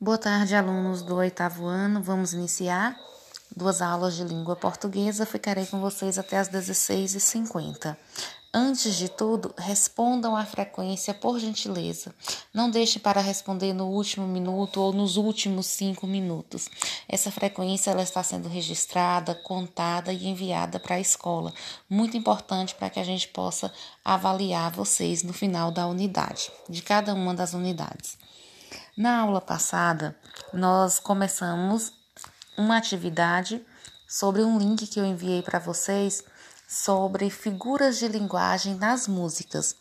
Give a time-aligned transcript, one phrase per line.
[0.00, 2.00] Boa tarde, alunos do oitavo ano.
[2.00, 2.96] Vamos iniciar
[3.54, 5.26] duas aulas de língua portuguesa.
[5.26, 7.96] Ficarei com vocês até as 16h50.
[8.54, 12.14] Antes de tudo, respondam a frequência, por gentileza.
[12.54, 16.68] Não deixe para responder no último minuto ou nos últimos cinco minutos.
[17.08, 21.52] Essa frequência ela está sendo registrada, contada e enviada para a escola.
[21.90, 23.72] Muito importante para que a gente possa
[24.04, 28.16] avaliar vocês no final da unidade, de cada uma das unidades.
[28.96, 30.16] Na aula passada,
[30.52, 31.92] nós começamos
[32.56, 33.64] uma atividade
[34.08, 36.24] sobre um link que eu enviei para vocês
[36.66, 39.76] sobre figuras de linguagem nas músicas.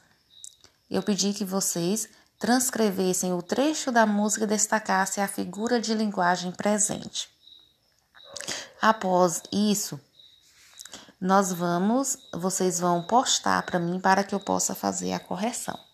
[0.89, 2.07] Eu pedi que vocês
[2.39, 7.29] transcrevessem o trecho da música e destacassem a figura de linguagem presente.
[8.81, 9.99] Após isso,
[11.19, 15.86] nós vamos, vocês vão postar para mim para que eu possa fazer a correção.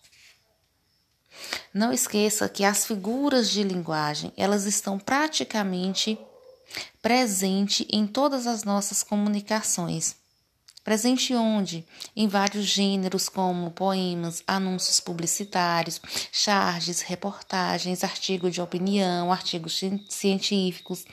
[1.73, 6.19] Não esqueça que as figuras de linguagem, elas estão praticamente
[7.01, 10.22] presentes em todas as nossas comunicações.
[10.83, 11.85] Presente onde?
[12.13, 21.05] Em vários gêneros como poemas, anúncios publicitários, charges, reportagens, artigos de opinião, artigos científicos,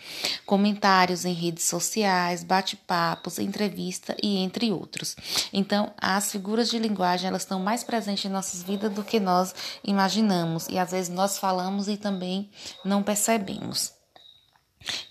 [0.44, 5.14] comentários em redes sociais, bate-papos, entrevista e entre outros.
[5.52, 9.54] Então, as figuras de linguagem elas estão mais presentes em nossas vidas do que nós
[9.84, 12.50] imaginamos e às vezes nós falamos e também
[12.84, 13.92] não percebemos.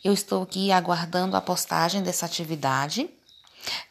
[0.04, 3.10] Eu estou aqui aguardando a postagem dessa atividade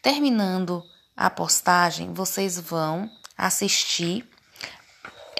[0.02, 0.82] Terminando
[1.16, 4.28] a postagem, vocês vão assistir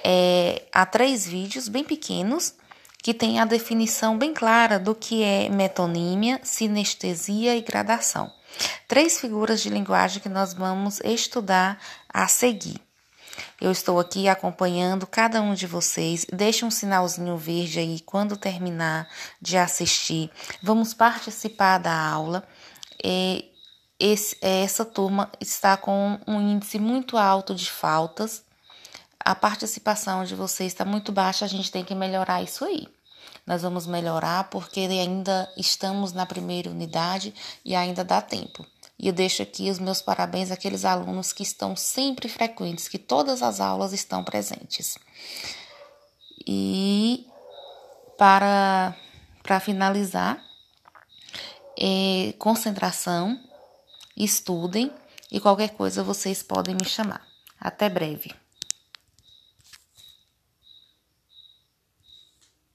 [0.03, 2.53] é, a três vídeos bem pequenos
[3.01, 8.31] que tem a definição bem clara do que é metonímia, sinestesia e gradação.
[8.87, 11.79] Três figuras de linguagem que nós vamos estudar
[12.11, 12.81] a seguir.
[13.61, 16.25] Eu estou aqui acompanhando cada um de vocês.
[16.31, 19.07] Deixe um sinalzinho verde aí quando terminar
[19.41, 20.29] de assistir.
[20.61, 22.45] Vamos participar da aula.
[23.01, 23.43] É,
[23.99, 28.43] esse, essa turma está com um índice muito alto de faltas.
[29.19, 32.87] A participação de vocês está muito baixa, a gente tem que melhorar isso aí.
[33.45, 37.33] Nós vamos melhorar porque ainda estamos na primeira unidade
[37.65, 38.65] e ainda dá tempo.
[38.97, 43.41] E eu deixo aqui os meus parabéns àqueles alunos que estão sempre frequentes, que todas
[43.41, 44.97] as aulas estão presentes.
[46.45, 47.25] E
[48.17, 48.95] para,
[49.41, 50.41] para finalizar,
[51.77, 53.39] é, concentração
[54.19, 54.91] estudem
[55.31, 57.25] e qualquer coisa vocês podem me chamar.
[57.59, 58.31] Até breve.